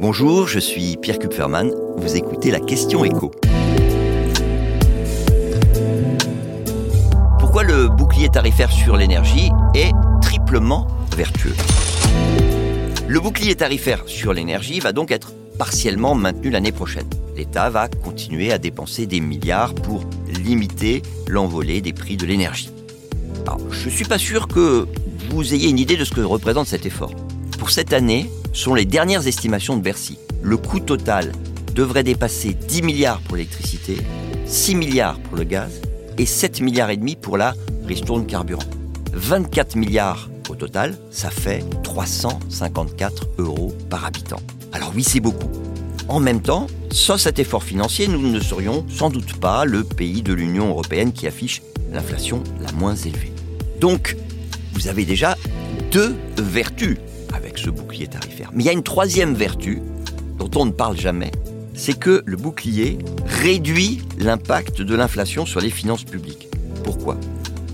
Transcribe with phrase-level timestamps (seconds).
[0.00, 1.72] Bonjour, je suis Pierre Kupferman.
[1.96, 3.32] Vous écoutez la question écho.
[7.40, 9.90] Pourquoi le bouclier tarifaire sur l'énergie est
[10.22, 11.56] triplement vertueux?
[13.08, 17.08] Le bouclier tarifaire sur l'énergie va donc être partiellement maintenu l'année prochaine.
[17.36, 22.70] L'État va continuer à dépenser des milliards pour limiter l'envolée des prix de l'énergie.
[23.72, 24.86] je ne suis pas sûr que
[25.30, 27.12] vous ayez une idée de ce que représente cet effort.
[27.58, 30.18] Pour cette année, sont les dernières estimations de Bercy.
[30.42, 31.32] Le coût total
[31.74, 33.96] devrait dépasser 10 milliards pour l'électricité,
[34.46, 35.80] 6 milliards pour le gaz
[36.18, 37.54] et 7 milliards et demi pour la
[37.86, 38.62] ristourne carburant.
[39.12, 44.40] 24 milliards au total, ça fait 354 euros par habitant.
[44.72, 45.50] Alors oui, c'est beaucoup.
[46.08, 50.22] En même temps, sans cet effort financier, nous ne serions sans doute pas le pays
[50.22, 53.32] de l'Union européenne qui affiche l'inflation la moins élevée.
[53.80, 54.16] Donc,
[54.72, 55.36] vous avez déjà
[55.90, 56.96] deux vertus
[57.34, 58.50] avec ce bouclier tarifaire.
[58.52, 59.80] Mais il y a une troisième vertu
[60.38, 61.30] dont on ne parle jamais,
[61.74, 66.48] c'est que le bouclier réduit l'impact de l'inflation sur les finances publiques.
[66.84, 67.16] Pourquoi?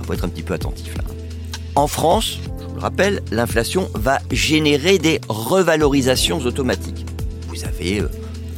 [0.00, 1.04] Il faut être un petit peu attentif là.
[1.74, 7.06] En France, je vous le rappelle, l'inflation va générer des revalorisations automatiques.
[7.48, 8.08] Vous avez euh,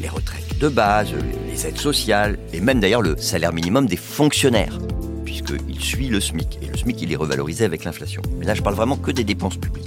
[0.00, 1.08] les retraites de base,
[1.50, 4.78] les aides sociales, et même d'ailleurs le salaire minimum des fonctionnaires,
[5.24, 6.58] puisqu'il suit le SMIC.
[6.62, 8.20] Et le SMIC, il est revalorisé avec l'inflation.
[8.38, 9.86] Mais là, je parle vraiment que des dépenses publiques.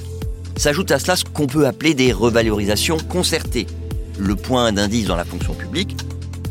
[0.56, 3.68] S'ajoute à cela ce qu'on peut appeler des revalorisations concertées.
[4.20, 5.96] Le point d'indice dans la fonction publique,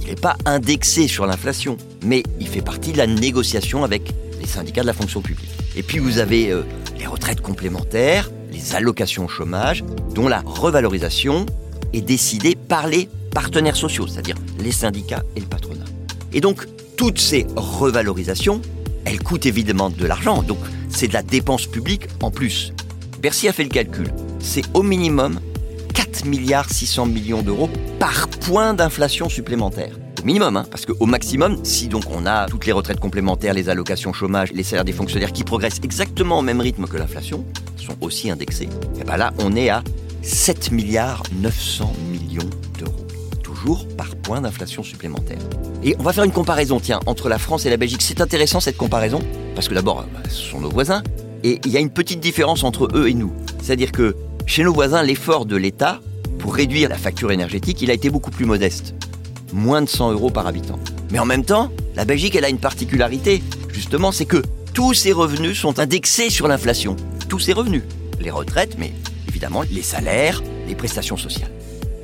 [0.02, 4.46] il n'est pas indexé sur l'inflation, mais il fait partie de la négociation avec les
[4.46, 5.50] syndicats de la fonction publique.
[5.76, 6.62] Et puis vous avez euh,
[6.98, 9.84] les retraites complémentaires, les allocations au chômage,
[10.14, 11.46] dont la revalorisation
[11.92, 15.84] est décidée par les partenaires sociaux, c'est-à-dire les syndicats et le patronat.
[16.32, 18.60] Et donc, toutes ces revalorisations,
[19.04, 22.72] elles coûtent évidemment de l'argent, donc c'est de la dépense publique en plus.
[23.20, 24.08] Bercy a fait le calcul.
[24.38, 25.40] C'est au minimum
[25.94, 27.68] 4 milliards 600 millions d'euros
[27.98, 29.94] par point d'inflation supplémentaire.
[30.22, 33.68] Au minimum, hein, parce qu'au maximum, si donc on a toutes les retraites complémentaires, les
[33.68, 37.44] allocations chômage, les salaires des fonctionnaires qui progressent exactement au même rythme que l'inflation,
[37.76, 39.82] sont aussi indexés, et bien là on est à
[40.22, 42.48] 7 milliards 900 millions
[42.78, 43.06] d'euros.
[43.42, 45.38] Toujours par point d'inflation supplémentaire.
[45.82, 48.02] Et on va faire une comparaison, tiens, entre la France et la Belgique.
[48.02, 49.20] C'est intéressant cette comparaison,
[49.54, 51.02] parce que d'abord, bah, ce sont nos voisins,
[51.44, 53.32] et il y a une petite différence entre eux et nous.
[53.62, 56.00] C'est-à-dire que chez nos voisins, l'effort de l'État
[56.38, 58.94] pour réduire la facture énergétique, il a été beaucoup plus modeste.
[59.52, 60.78] Moins de 100 euros par habitant.
[61.10, 63.42] Mais en même temps, la Belgique, elle a une particularité,
[63.72, 64.42] justement, c'est que
[64.72, 66.96] tous ses revenus sont indexés sur l'inflation.
[67.28, 67.82] Tous ses revenus.
[68.20, 68.92] Les retraites, mais
[69.28, 71.50] évidemment les salaires, les prestations sociales.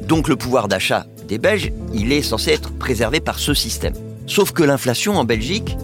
[0.03, 3.95] Donc le pouvoir d'achat des Belges, il est censé être préservé par ce système.
[4.27, 5.77] Sauf que l'inflation en Belgique,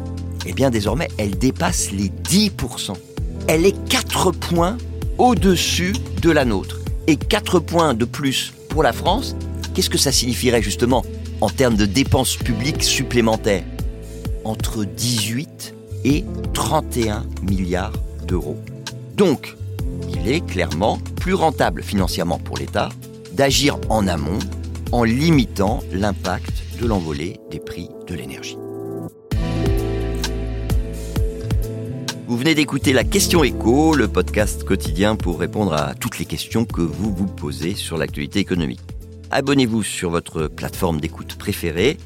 [0.46, 2.94] eh bien désormais, elle dépasse les 10%
[3.48, 4.78] elle est 4 points
[5.18, 6.78] au-dessus de la nôtre.
[7.06, 9.36] Et 4 points de plus pour la France,
[9.74, 11.04] qu'est-ce que ça signifierait justement
[11.40, 13.64] en termes de dépenses publiques supplémentaires?
[14.44, 17.92] Entre 18 et 31 milliards
[18.26, 18.58] d'euros.
[19.16, 19.56] Donc,
[20.08, 22.88] il est clairement plus rentable financièrement pour l'État
[23.32, 24.38] d'agir en amont
[24.90, 28.58] en limitant l'impact de l'envolée des prix de l'énergie.
[32.32, 36.64] Vous venez d'écouter la question écho, le podcast quotidien pour répondre à toutes les questions
[36.64, 38.80] que vous vous posez sur l'actualité économique.
[39.30, 41.98] Abonnez-vous sur votre plateforme d'écoute préférée.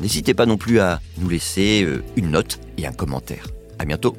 [0.00, 3.46] N'hésitez pas non plus à nous laisser euh, une note et un commentaire.
[3.78, 4.16] À bientôt.